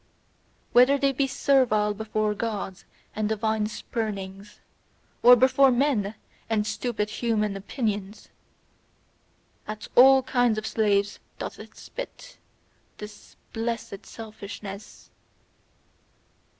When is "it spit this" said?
11.59-13.35